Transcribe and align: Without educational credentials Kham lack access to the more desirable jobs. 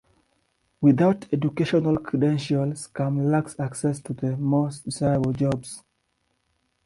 Without 0.81 1.31
educational 1.31 1.95
credentials 1.99 2.87
Kham 2.87 3.27
lack 3.29 3.53
access 3.59 3.99
to 3.99 4.13
the 4.15 4.35
more 4.35 4.71
desirable 4.83 5.31
jobs. 5.33 5.83